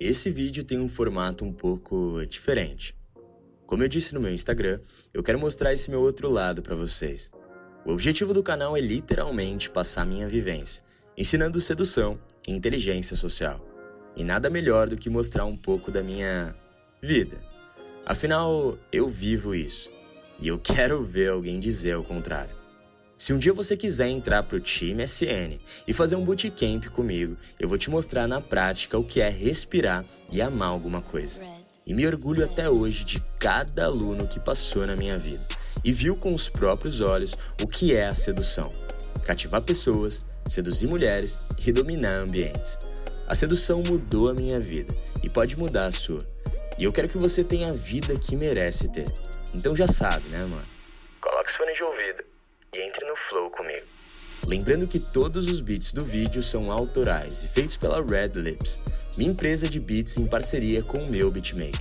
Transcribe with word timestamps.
Esse 0.00 0.30
vídeo 0.30 0.64
tem 0.64 0.78
um 0.78 0.88
formato 0.88 1.44
um 1.44 1.52
pouco 1.52 2.24
diferente. 2.26 2.96
Como 3.66 3.84
eu 3.84 3.88
disse 3.88 4.14
no 4.14 4.20
meu 4.20 4.32
Instagram, 4.32 4.80
eu 5.12 5.22
quero 5.22 5.38
mostrar 5.38 5.74
esse 5.74 5.90
meu 5.90 6.00
outro 6.00 6.30
lado 6.30 6.62
para 6.62 6.74
vocês. 6.74 7.30
O 7.84 7.92
objetivo 7.92 8.32
do 8.32 8.42
canal 8.42 8.74
é 8.74 8.80
literalmente 8.80 9.68
passar 9.68 10.06
minha 10.06 10.26
vivência, 10.26 10.82
ensinando 11.18 11.60
sedução 11.60 12.18
e 12.48 12.52
inteligência 12.52 13.14
social. 13.14 13.62
E 14.16 14.24
nada 14.24 14.48
melhor 14.48 14.88
do 14.88 14.96
que 14.96 15.10
mostrar 15.10 15.44
um 15.44 15.56
pouco 15.56 15.90
da 15.90 16.02
minha 16.02 16.56
vida. 17.02 17.36
Afinal, 18.06 18.78
eu 18.90 19.06
vivo 19.06 19.54
isso. 19.54 19.92
E 20.40 20.48
eu 20.48 20.56
quero 20.64 21.04
ver 21.04 21.28
alguém 21.28 21.60
dizer 21.60 21.98
o 21.98 22.02
contrário. 22.02 22.59
Se 23.20 23.34
um 23.34 23.38
dia 23.38 23.52
você 23.52 23.76
quiser 23.76 24.08
entrar 24.08 24.42
pro 24.44 24.58
time 24.58 25.06
SN 25.06 25.60
e 25.86 25.92
fazer 25.92 26.16
um 26.16 26.24
bootcamp 26.24 26.86
comigo, 26.86 27.36
eu 27.58 27.68
vou 27.68 27.76
te 27.76 27.90
mostrar 27.90 28.26
na 28.26 28.40
prática 28.40 28.96
o 28.96 29.04
que 29.04 29.20
é 29.20 29.28
respirar 29.28 30.06
e 30.32 30.40
amar 30.40 30.70
alguma 30.70 31.02
coisa. 31.02 31.42
E 31.86 31.92
me 31.92 32.06
orgulho 32.06 32.42
até 32.42 32.70
hoje 32.70 33.04
de 33.04 33.22
cada 33.38 33.84
aluno 33.84 34.26
que 34.26 34.40
passou 34.40 34.86
na 34.86 34.96
minha 34.96 35.18
vida 35.18 35.46
e 35.84 35.92
viu 35.92 36.16
com 36.16 36.32
os 36.32 36.48
próprios 36.48 37.02
olhos 37.02 37.36
o 37.62 37.66
que 37.66 37.94
é 37.94 38.06
a 38.06 38.14
sedução. 38.14 38.72
Cativar 39.22 39.60
pessoas, 39.60 40.24
seduzir 40.48 40.88
mulheres 40.88 41.50
e 41.62 41.70
dominar 41.72 42.22
ambientes. 42.22 42.78
A 43.28 43.34
sedução 43.34 43.82
mudou 43.82 44.30
a 44.30 44.34
minha 44.34 44.58
vida 44.58 44.96
e 45.22 45.28
pode 45.28 45.58
mudar 45.58 45.84
a 45.84 45.92
sua. 45.92 46.26
E 46.78 46.84
eu 46.84 46.92
quero 46.92 47.06
que 47.06 47.18
você 47.18 47.44
tenha 47.44 47.68
a 47.68 47.74
vida 47.74 48.18
que 48.18 48.34
merece 48.34 48.88
ter. 48.90 49.12
Então 49.52 49.76
já 49.76 49.86
sabe, 49.86 50.26
né, 50.30 50.38
mano? 50.38 50.79
Flow 53.30 53.50
comigo. 53.50 53.86
Lembrando 54.46 54.88
que 54.88 54.98
todos 54.98 55.48
os 55.48 55.60
beats 55.60 55.92
do 55.92 56.04
vídeo 56.04 56.42
são 56.42 56.72
autorais 56.72 57.44
e 57.44 57.48
feitos 57.48 57.76
pela 57.76 58.04
Red 58.04 58.32
Lips, 58.36 58.82
minha 59.16 59.30
empresa 59.30 59.68
de 59.68 59.78
beats 59.78 60.16
em 60.16 60.26
parceria 60.26 60.82
com 60.82 60.98
o 60.98 61.08
meu 61.08 61.30
beatmaker. 61.30 61.80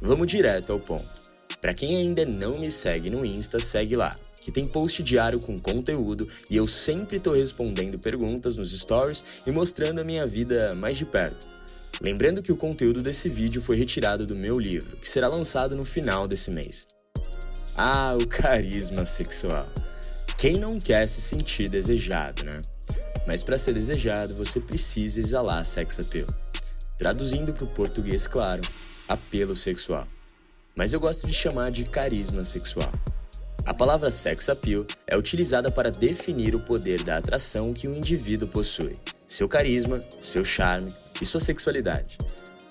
Vamos 0.00 0.26
direto 0.26 0.72
ao 0.72 0.80
ponto. 0.80 1.28
Para 1.60 1.74
quem 1.74 1.96
ainda 1.96 2.24
não 2.26 2.52
me 2.58 2.70
segue 2.70 3.10
no 3.10 3.24
Insta, 3.24 3.60
segue 3.60 3.96
lá, 3.96 4.14
que 4.40 4.50
tem 4.50 4.64
post 4.64 5.02
diário 5.02 5.40
com 5.40 5.58
conteúdo 5.58 6.28
e 6.50 6.56
eu 6.56 6.66
sempre 6.66 7.20
tô 7.20 7.32
respondendo 7.32 7.98
perguntas 7.98 8.56
nos 8.56 8.76
stories 8.78 9.24
e 9.46 9.50
mostrando 9.50 10.00
a 10.00 10.04
minha 10.04 10.26
vida 10.26 10.74
mais 10.74 10.96
de 10.96 11.04
perto. 11.04 11.48
Lembrando 12.00 12.42
que 12.42 12.52
o 12.52 12.56
conteúdo 12.56 13.02
desse 13.02 13.28
vídeo 13.28 13.60
foi 13.60 13.76
retirado 13.76 14.24
do 14.24 14.36
meu 14.36 14.58
livro, 14.58 14.96
que 14.96 15.08
será 15.08 15.28
lançado 15.28 15.74
no 15.74 15.84
final 15.84 16.28
desse 16.28 16.50
mês. 16.50 16.86
Ah, 17.76 18.16
o 18.20 18.26
carisma 18.26 19.04
sexual. 19.04 19.68
Quem 20.38 20.56
não 20.56 20.78
quer 20.78 21.08
se 21.08 21.20
sentir 21.20 21.68
desejado, 21.68 22.44
né? 22.44 22.60
Mas 23.26 23.42
para 23.42 23.58
ser 23.58 23.74
desejado, 23.74 24.32
você 24.34 24.60
precisa 24.60 25.18
exalar 25.18 25.66
sex 25.66 25.98
appeal. 25.98 26.28
Traduzindo 26.96 27.52
para 27.52 27.64
o 27.64 27.74
português 27.74 28.28
claro, 28.28 28.62
apelo 29.08 29.56
sexual. 29.56 30.06
Mas 30.76 30.92
eu 30.92 31.00
gosto 31.00 31.26
de 31.26 31.34
chamar 31.34 31.72
de 31.72 31.84
carisma 31.84 32.44
sexual. 32.44 32.92
A 33.66 33.74
palavra 33.74 34.12
sex 34.12 34.48
appeal 34.48 34.86
é 35.08 35.18
utilizada 35.18 35.72
para 35.72 35.90
definir 35.90 36.54
o 36.54 36.60
poder 36.60 37.02
da 37.02 37.16
atração 37.16 37.74
que 37.74 37.88
um 37.88 37.96
indivíduo 37.96 38.46
possui, 38.46 38.96
seu 39.26 39.48
carisma, 39.48 40.04
seu 40.20 40.44
charme 40.44 40.86
e 41.20 41.26
sua 41.26 41.40
sexualidade. 41.40 42.16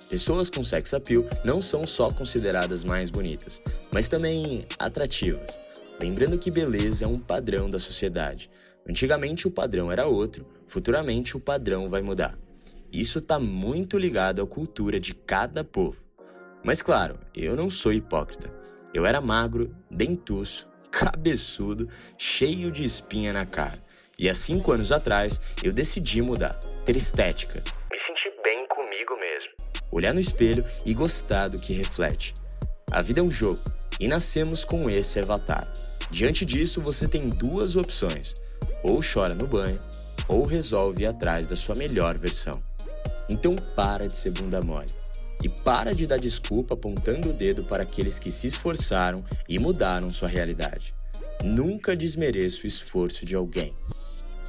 Pessoas 0.09 0.49
com 0.49 0.63
sex 0.63 0.93
appeal 0.93 1.25
não 1.43 1.61
são 1.61 1.85
só 1.85 2.09
consideradas 2.09 2.85
mais 2.85 3.11
bonitas, 3.11 3.61
mas 3.93 4.07
também 4.07 4.65
atrativas, 4.79 5.59
Lembrando 5.99 6.37
que 6.37 6.51
beleza 6.51 7.05
é 7.05 7.07
um 7.07 7.17
padrão 7.17 7.67
da 7.69 7.79
sociedade. 7.79 8.51
Antigamente 8.87 9.47
o 9.47 9.51
padrão 9.51 9.91
era 9.91 10.05
outro, 10.05 10.45
futuramente 10.67 11.35
o 11.35 11.39
padrão 11.39 11.89
vai 11.89 12.03
mudar. 12.03 12.37
Isso 12.91 13.17
está 13.17 13.39
muito 13.39 13.97
ligado 13.97 14.41
à 14.41 14.45
cultura 14.45 14.99
de 14.99 15.15
cada 15.15 15.63
povo. 15.63 16.03
Mas 16.63 16.83
claro, 16.83 17.19
eu 17.35 17.55
não 17.55 17.69
sou 17.69 17.91
hipócrita. 17.91 18.53
Eu 18.93 19.07
era 19.07 19.19
magro, 19.19 19.75
dentuço, 19.89 20.69
cabeçudo, 20.91 21.89
cheio 22.15 22.71
de 22.71 22.83
espinha 22.83 23.33
na 23.33 23.45
cara. 23.45 23.83
E 24.19 24.30
há 24.30 24.36
cinco 24.36 24.71
anos 24.71 24.91
atrás 24.91 25.41
eu 25.63 25.73
decidi 25.73 26.21
mudar, 26.21 26.59
ter 26.86 26.95
estética. 26.95 27.59
Me 27.91 27.99
sentir 28.05 28.33
bem 28.43 28.67
comigo 28.67 29.15
mesmo. 29.19 29.49
Olhar 29.91 30.13
no 30.13 30.19
espelho 30.19 30.63
e 30.86 30.93
gostar 30.93 31.47
do 31.47 31.57
que 31.57 31.73
reflete. 31.73 32.36
A 32.91 33.02
vida 33.02 33.19
é 33.19 33.23
um 33.23 33.31
jogo 33.31 33.77
e 33.99 34.08
nascemos 34.08 34.63
com 34.63 34.89
esse 34.89 35.19
avatar. 35.19 35.71
Diante 36.11 36.45
disso, 36.45 36.80
você 36.80 37.08
tem 37.08 37.21
duas 37.21 37.75
opções: 37.75 38.35
ou 38.83 39.02
chora 39.02 39.35
no 39.35 39.47
banho, 39.47 39.80
ou 40.27 40.45
resolve 40.45 41.03
ir 41.03 41.08
atrás 41.08 41.47
da 41.47 41.55
sua 41.55 41.75
melhor 41.75 42.17
versão. 42.17 42.53
Então 43.30 43.55
para 43.75 44.07
de 44.07 44.13
ser 44.13 44.31
bunda 44.31 44.59
mole. 44.65 44.87
E 45.43 45.49
para 45.63 45.91
de 45.91 46.07
dar 46.07 46.17
desculpa 46.17 46.73
apontando 46.73 47.30
o 47.30 47.33
dedo 47.33 47.63
para 47.63 47.83
aqueles 47.83 48.17
que 48.17 48.31
se 48.31 48.47
esforçaram 48.47 49.23
e 49.47 49.59
mudaram 49.59 50.09
sua 50.09 50.27
realidade. 50.27 50.95
Nunca 51.43 51.95
desmereça 51.95 52.63
o 52.63 52.67
esforço 52.67 53.25
de 53.25 53.36
alguém. 53.36 53.75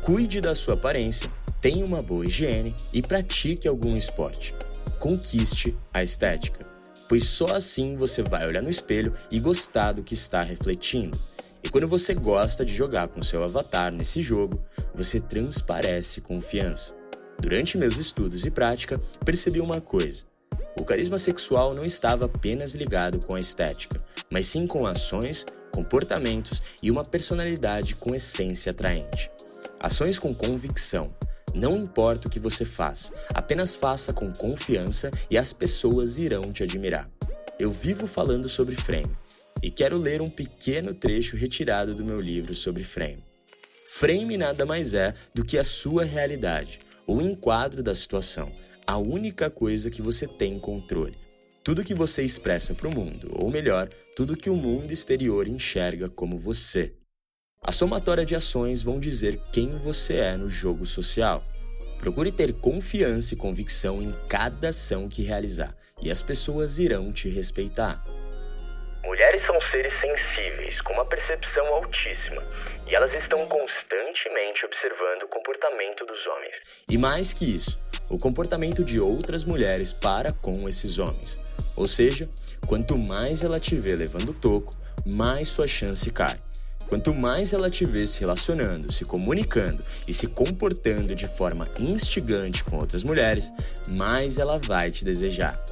Cuide 0.03 0.41
da 0.41 0.55
sua 0.55 0.75
aparência, 0.75 1.31
tenha 1.61 1.85
uma 1.85 2.01
boa 2.01 2.25
higiene 2.25 2.75
e 2.95 3.03
pratique 3.03 3.69
algum 3.69 3.97
esporte. 3.97 4.55
Conquiste 4.99 5.77
a 5.93 6.03
estética 6.03 6.78
pois 7.09 7.25
só 7.25 7.55
assim 7.55 7.97
você 7.97 8.23
vai 8.23 8.47
olhar 8.47 8.63
no 8.63 8.71
espelho 8.71 9.15
e 9.31 9.39
gostar 9.41 9.93
do 9.93 10.03
que 10.03 10.15
está 10.15 10.43
refletindo. 10.43 11.17
E 11.63 11.69
quando 11.69 11.89
você 11.89 12.15
gosta 12.15 12.65
de 12.65 12.75
jogar 12.75 13.09
com 13.09 13.23
seu 13.23 13.43
avatar 13.43 13.93
nesse 13.93 14.23
jogo, 14.23 14.63
você 14.95 15.21
transparece 15.21 16.21
confiança. 16.21 16.95
Durante 17.39 17.79
meus 17.79 17.97
estudos 17.97 18.47
e 18.47 18.51
prática, 18.51 19.01
percebi 19.25 19.61
uma 19.61 19.81
coisa: 19.81 20.25
o 20.79 20.85
carisma 20.85 21.19
sexual 21.19 21.75
não 21.75 21.83
estava 21.83 22.27
apenas 22.27 22.75
ligado 22.75 23.25
com 23.27 23.35
a 23.35 23.41
estética, 23.41 24.03
mas 24.31 24.47
sim 24.47 24.67
com 24.67 24.87
ações, 24.87 25.45
comportamentos 25.73 26.63
e 26.83 26.91
uma 26.91 27.05
personalidade 27.05 27.97
com 27.97 28.15
essência 28.15 28.71
atraente. 28.71 29.31
Ações 29.81 30.19
com 30.19 30.35
convicção, 30.35 31.13
não 31.57 31.73
importa 31.73 32.29
o 32.29 32.31
que 32.31 32.41
você 32.41 32.65
faz, 32.65 33.13
apenas 33.35 33.75
faça 33.75 34.13
com 34.13 34.33
confiança 34.33 35.11
e 35.31 35.39
as 35.39 35.53
pessoas 35.53 36.19
irão 36.19 36.53
te 36.53 36.63
admirar. 36.63 37.11
Eu 37.59 37.71
vivo 37.71 38.07
falando 38.07 38.49
sobre 38.49 38.77
frame 38.77 39.17
e 39.63 39.71
quero 39.71 39.97
ler 39.97 40.21
um 40.21 40.31
pequeno 40.31 40.95
trecho 40.95 41.37
retirado 41.37 41.95
do 41.95 42.05
meu 42.05 42.21
livro 42.21 42.55
sobre 42.55 42.85
frame. 42.85 43.25
Frame 43.87 44.37
nada 44.37 44.67
mais 44.67 44.95
é 44.95 45.15
do 45.35 45.45
que 45.45 45.59
a 45.59 45.65
sua 45.65 46.05
realidade, 46.05 46.81
o 47.07 47.21
enquadro 47.21 47.83
da 47.83 47.95
situação, 47.95 48.53
a 48.87 48.99
única 48.99 49.51
coisa 49.51 49.91
que 49.91 50.03
você 50.03 50.27
tem 50.27 50.59
controle. 50.59 51.17
Tudo 51.65 51.85
que 51.85 51.95
você 51.95 52.23
expressa 52.23 52.75
para 52.75 52.89
o 52.89 52.95
mundo, 52.95 53.31
ou 53.33 53.51
melhor, 53.51 53.89
tudo 54.15 54.37
que 54.37 54.49
o 54.49 54.57
mundo 54.57 54.93
exterior 54.93 55.49
enxerga 55.49 56.09
como 56.09 56.39
você. 56.39 56.95
A 57.69 57.71
somatória 57.71 58.25
de 58.25 58.35
ações 58.35 58.83
vão 58.83 58.99
dizer 58.99 59.39
quem 59.53 59.77
você 59.77 60.17
é 60.17 60.39
no 60.39 60.49
jogo 60.49 60.87
social. 60.87 61.45
Procure 61.99 62.33
ter 62.33 62.55
confiança 62.55 63.35
e 63.35 63.37
convicção 63.37 64.01
em 64.01 64.11
cada 64.27 64.71
ação 64.71 65.07
que 65.07 65.21
realizar, 65.21 65.77
e 66.01 66.11
as 66.11 66.23
pessoas 66.23 66.79
irão 66.79 67.13
te 67.13 67.29
respeitar. 67.29 68.03
Mulheres 69.05 69.45
são 69.45 69.61
seres 69.71 69.93
sensíveis, 70.01 70.81
com 70.81 70.95
uma 70.95 71.05
percepção 71.05 71.67
altíssima, 71.67 72.43
e 72.87 72.95
elas 72.95 73.13
estão 73.23 73.47
constantemente 73.47 74.65
observando 74.65 75.25
o 75.25 75.29
comportamento 75.29 76.07
dos 76.07 76.27
homens. 76.27 76.55
E 76.89 76.97
mais 76.97 77.35
que 77.35 77.45
isso, 77.45 77.79
o 78.09 78.17
comportamento 78.17 78.83
de 78.83 78.99
outras 78.99 79.45
mulheres 79.45 79.93
para 79.93 80.33
com 80.33 80.67
esses 80.67 80.99
homens. 80.99 81.39
Ou 81.77 81.87
seja, 81.87 82.31
quanto 82.67 82.97
mais 82.97 83.45
ela 83.45 83.61
te 83.61 83.77
vê 83.77 83.93
levando 83.93 84.33
toco, 84.33 84.73
mais 85.05 85.49
sua 85.49 85.69
chance 85.69 86.11
cai. 86.11 86.48
Quanto 86.89 87.15
mais 87.15 87.53
ela 87.53 87.71
te 87.71 87.85
vê 87.85 88.07
se 88.07 88.21
relacionando, 88.21 88.91
se 88.93 89.05
comunicando 89.05 89.85
e 90.07 90.13
se 90.13 90.27
comportando 90.27 91.15
de 91.15 91.29
forma 91.29 91.69
instigante 91.79 92.65
com 92.65 92.77
outras 92.77 93.05
mulheres, 93.05 93.53
mais 93.91 94.39
ela 94.39 94.59
vai 94.59 94.91
te 94.91 95.05
desejar. 95.05 95.63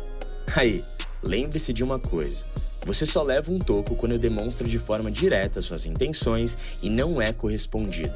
Aí, 0.55 0.85
lembre-se 1.23 1.73
de 1.73 1.83
uma 1.83 1.99
coisa: 1.99 2.45
você 2.85 3.07
só 3.07 3.23
leva 3.23 3.51
um 3.51 3.59
toco 3.59 3.97
quando 3.97 4.19
demonstra 4.19 4.69
de 4.69 4.79
forma 4.79 5.11
direta 5.11 5.63
suas 5.63 5.87
intenções 5.87 6.57
e 6.83 6.91
não 6.91 7.21
é 7.21 7.33
correspondido. 7.33 8.15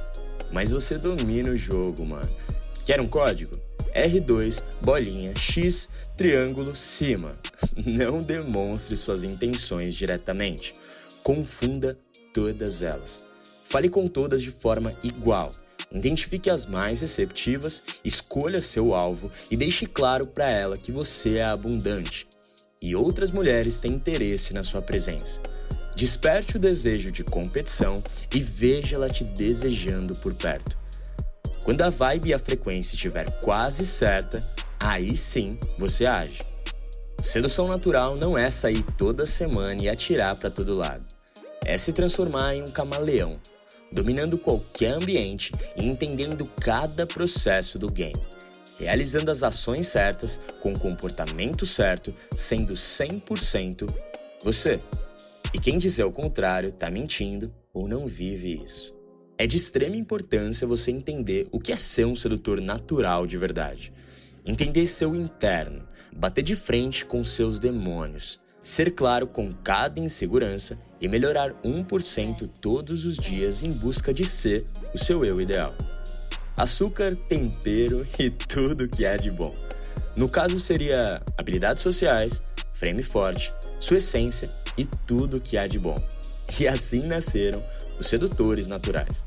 Mas 0.52 0.70
você 0.70 0.98
domina 0.98 1.50
o 1.50 1.56
jogo, 1.56 2.04
mano. 2.04 2.28
Quer 2.84 3.00
um 3.00 3.06
código? 3.06 3.52
R2, 3.94 4.62
bolinha, 4.82 5.34
X, 5.36 5.88
triângulo, 6.16 6.76
cima. 6.76 7.36
Não 7.84 8.20
demonstre 8.20 8.94
suas 8.94 9.24
intenções 9.24 9.94
diretamente. 9.94 10.72
Confunda 11.24 11.98
todas 12.32 12.82
elas. 12.82 13.26
Fale 13.68 13.88
com 13.88 14.06
todas 14.06 14.42
de 14.42 14.50
forma 14.50 14.90
igual. 15.02 15.52
Identifique 15.92 16.48
as 16.48 16.66
mais 16.66 17.00
receptivas, 17.00 17.84
escolha 18.04 18.60
seu 18.60 18.94
alvo 18.94 19.30
e 19.50 19.56
deixe 19.56 19.86
claro 19.86 20.28
para 20.28 20.50
ela 20.50 20.76
que 20.76 20.92
você 20.92 21.38
é 21.38 21.44
abundante 21.44 22.28
e 22.82 22.96
outras 22.96 23.30
mulheres 23.30 23.78
têm 23.78 23.92
interesse 23.92 24.54
na 24.54 24.62
sua 24.62 24.80
presença. 24.80 25.40
Desperte 25.94 26.56
o 26.56 26.60
desejo 26.60 27.10
de 27.10 27.22
competição 27.22 28.02
e 28.34 28.40
veja 28.40 28.96
ela 28.96 29.10
te 29.10 29.22
desejando 29.22 30.14
por 30.14 30.34
perto. 30.34 30.78
Quando 31.64 31.82
a 31.82 31.90
vibe 31.90 32.30
e 32.30 32.34
a 32.34 32.38
frequência 32.38 32.94
estiver 32.94 33.30
quase 33.40 33.84
certa, 33.84 34.42
aí 34.78 35.16
sim 35.16 35.58
você 35.78 36.06
age. 36.06 36.42
Sedução 37.22 37.68
natural 37.68 38.16
não 38.16 38.38
é 38.38 38.48
sair 38.48 38.82
toda 38.96 39.26
semana 39.26 39.82
e 39.82 39.88
atirar 39.88 40.34
para 40.36 40.50
todo 40.50 40.74
lado. 40.74 41.04
É 41.64 41.76
se 41.76 41.92
transformar 41.92 42.54
em 42.54 42.62
um 42.62 42.70
camaleão, 42.70 43.38
dominando 43.92 44.38
qualquer 44.38 44.92
ambiente 44.92 45.52
e 45.76 45.84
entendendo 45.84 46.46
cada 46.60 47.06
processo 47.06 47.78
do 47.78 47.86
game, 47.86 48.20
realizando 48.78 49.30
as 49.30 49.42
ações 49.42 49.88
certas 49.88 50.40
com 50.60 50.72
o 50.72 50.78
comportamento 50.78 51.66
certo, 51.66 52.14
sendo 52.36 52.74
100% 52.74 53.86
você. 54.42 54.80
E 55.52 55.58
quem 55.58 55.78
dizer 55.78 56.04
o 56.04 56.12
contrário 56.12 56.72
tá 56.72 56.90
mentindo 56.90 57.52
ou 57.72 57.88
não 57.88 58.06
vive 58.06 58.62
isso. 58.64 58.94
É 59.36 59.46
de 59.46 59.56
extrema 59.56 59.96
importância 59.96 60.66
você 60.66 60.90
entender 60.90 61.48
o 61.50 61.58
que 61.58 61.72
é 61.72 61.76
ser 61.76 62.04
um 62.04 62.14
sedutor 62.14 62.60
natural 62.60 63.26
de 63.26 63.36
verdade. 63.36 63.92
Entender 64.44 64.86
seu 64.86 65.14
interno, 65.14 65.86
bater 66.14 66.42
de 66.42 66.54
frente 66.54 67.04
com 67.04 67.24
seus 67.24 67.58
demônios, 67.58 68.40
ser 68.62 68.90
claro 68.92 69.26
com 69.26 69.52
cada 69.52 69.98
insegurança 69.98 70.78
e 71.00 71.08
melhorar 71.08 71.52
1% 71.64 72.48
todos 72.60 73.04
os 73.04 73.16
dias 73.16 73.62
em 73.62 73.72
busca 73.72 74.12
de 74.12 74.24
ser 74.24 74.66
o 74.94 74.98
seu 74.98 75.24
eu 75.24 75.40
ideal. 75.40 75.74
Açúcar, 76.56 77.16
tempero 77.16 78.06
e 78.18 78.28
tudo 78.28 78.88
que 78.88 79.06
há 79.06 79.16
de 79.16 79.30
bom. 79.30 79.54
No 80.14 80.28
caso 80.28 80.60
seria 80.60 81.22
habilidades 81.38 81.82
sociais, 81.82 82.42
frame 82.72 83.02
forte, 83.02 83.52
sua 83.78 83.96
essência 83.96 84.50
e 84.76 84.84
tudo 84.84 85.40
que 85.40 85.56
há 85.56 85.66
de 85.66 85.78
bom. 85.78 85.96
E 86.58 86.68
assim 86.68 87.00
nasceram 87.00 87.62
os 87.98 88.06
sedutores 88.06 88.66
naturais. 88.68 89.24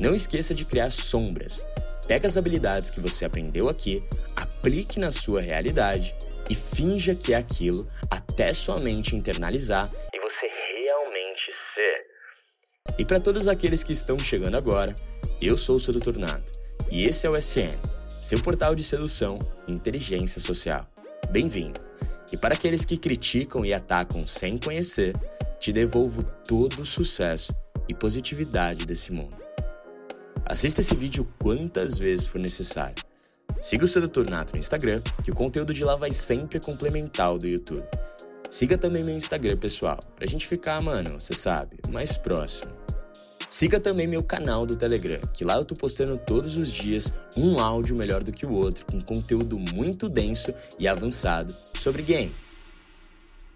Não 0.00 0.12
esqueça 0.12 0.54
de 0.54 0.64
criar 0.64 0.90
sombras. 0.90 1.64
Pega 2.08 2.26
as 2.26 2.36
habilidades 2.36 2.90
que 2.90 3.00
você 3.00 3.24
aprendeu 3.24 3.68
aqui, 3.68 4.02
aplique 4.34 4.98
na 4.98 5.10
sua 5.10 5.40
realidade 5.40 6.14
e 6.48 6.54
finja 6.54 7.14
que 7.14 7.32
é 7.32 7.36
aquilo 7.36 7.88
até 8.10 8.52
sua 8.52 8.80
mente 8.80 9.16
internalizar 9.16 9.88
e 10.12 10.20
você 10.20 10.46
realmente 10.46 11.52
ser. 11.74 12.96
E 12.98 13.04
para 13.04 13.20
todos 13.20 13.48
aqueles 13.48 13.82
que 13.82 13.92
estão 13.92 14.18
chegando 14.18 14.56
agora, 14.56 14.94
eu 15.42 15.56
sou 15.56 15.76
o 15.76 15.80
Sedutor 15.80 16.18
Nato 16.18 16.52
e 16.90 17.04
esse 17.04 17.26
é 17.26 17.30
o 17.30 17.36
SN, 17.36 17.78
seu 18.08 18.40
portal 18.40 18.74
de 18.74 18.82
sedução 18.82 19.38
e 19.66 19.72
inteligência 19.72 20.40
social. 20.40 20.86
Bem-vindo! 21.30 21.80
E 22.32 22.36
para 22.36 22.54
aqueles 22.54 22.84
que 22.84 22.96
criticam 22.96 23.64
e 23.64 23.72
atacam 23.72 24.26
sem 24.26 24.58
conhecer, 24.58 25.14
te 25.60 25.72
devolvo 25.72 26.22
todo 26.22 26.82
o 26.82 26.86
sucesso 26.86 27.54
e 27.88 27.94
positividade 27.94 28.84
desse 28.84 29.12
mundo. 29.12 29.42
Assista 30.44 30.80
esse 30.80 30.94
vídeo 30.94 31.26
quantas 31.40 31.98
vezes 31.98 32.26
for 32.26 32.38
necessário 32.38 32.96
Siga 33.60 33.84
o 33.84 33.88
Sedutor 33.88 34.28
Nato 34.28 34.52
no 34.52 34.58
Instagram, 34.58 35.00
que 35.22 35.30
o 35.30 35.34
conteúdo 35.34 35.72
de 35.72 35.84
lá 35.84 35.96
vai 35.96 36.10
sempre 36.10 36.60
complementar 36.60 37.34
o 37.34 37.38
do 37.38 37.46
YouTube. 37.46 37.84
Siga 38.50 38.78
também 38.78 39.02
meu 39.02 39.16
Instagram 39.16 39.56
pessoal, 39.56 39.98
pra 40.14 40.26
gente 40.26 40.46
ficar, 40.46 40.80
mano, 40.82 41.18
você 41.18 41.34
sabe, 41.34 41.78
mais 41.90 42.16
próximo. 42.16 42.72
Siga 43.48 43.80
também 43.80 44.06
meu 44.06 44.22
canal 44.22 44.66
do 44.66 44.76
Telegram, 44.76 45.20
que 45.32 45.44
lá 45.44 45.56
eu 45.56 45.64
tô 45.64 45.74
postando 45.74 46.18
todos 46.18 46.56
os 46.56 46.70
dias 46.70 47.12
um 47.36 47.58
áudio 47.58 47.96
melhor 47.96 48.22
do 48.22 48.30
que 48.30 48.44
o 48.44 48.52
outro, 48.52 48.84
com 48.84 49.00
conteúdo 49.00 49.58
muito 49.58 50.08
denso 50.08 50.52
e 50.78 50.86
avançado 50.86 51.52
sobre 51.52 52.02
game. 52.02 52.34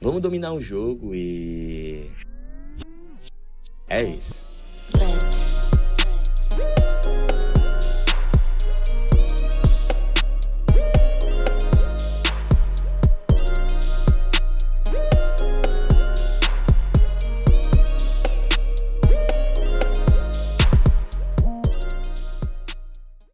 Vamos 0.00 0.23
dominar 0.23 0.55
o 0.55 0.61
jogo 0.61 1.14
e. 1.14 2.11
É 3.87 4.02
isso. 4.02 4.64